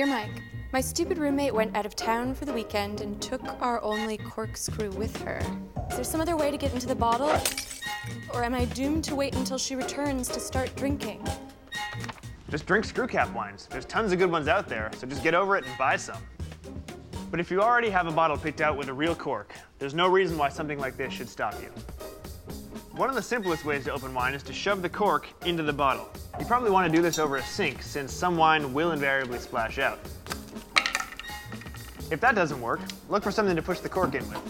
[0.00, 0.42] Dear Mike,
[0.72, 4.88] my stupid roommate went out of town for the weekend and took our only corkscrew
[4.92, 5.42] with her.
[5.90, 7.38] Is there some other way to get into the bottle?
[8.32, 11.28] Or am I doomed to wait until she returns to start drinking?
[12.48, 13.68] Just drink screw cap wines.
[13.70, 16.22] There's tons of good ones out there, so just get over it and buy some.
[17.30, 20.08] But if you already have a bottle picked out with a real cork, there's no
[20.08, 21.70] reason why something like this should stop you.
[22.92, 25.72] One of the simplest ways to open wine is to shove the cork into the
[25.72, 26.08] bottle.
[26.38, 29.78] You probably want to do this over a sink since some wine will invariably splash
[29.78, 29.98] out.
[32.10, 34.40] If that doesn't work, look for something to push the cork in with.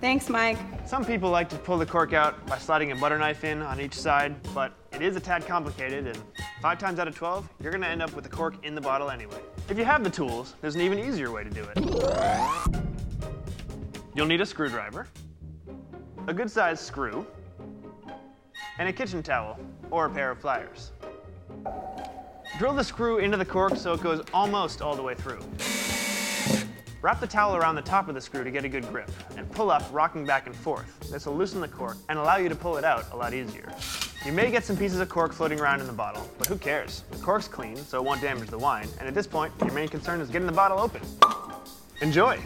[0.00, 0.56] Thanks, Mike.
[0.86, 3.78] Some people like to pull the cork out by sliding a butter knife in on
[3.78, 6.18] each side, but it is a tad complicated and
[6.62, 9.10] five times out of 12, you're gonna end up with the cork in the bottle
[9.10, 9.40] anyway.
[9.68, 11.78] If you have the tools, there's an even easier way to do it.
[14.14, 15.06] You'll need a screwdriver,
[16.30, 17.26] a good sized screw,
[18.78, 19.58] and a kitchen towel
[19.90, 20.92] or a pair of pliers.
[22.56, 25.40] Drill the screw into the cork so it goes almost all the way through.
[27.02, 29.50] Wrap the towel around the top of the screw to get a good grip, and
[29.50, 31.00] pull up, rocking back and forth.
[31.10, 33.68] This will loosen the cork and allow you to pull it out a lot easier.
[34.24, 37.02] You may get some pieces of cork floating around in the bottle, but who cares?
[37.10, 39.88] The cork's clean, so it won't damage the wine, and at this point, your main
[39.88, 41.00] concern is getting the bottle open.
[42.00, 42.38] Enjoy!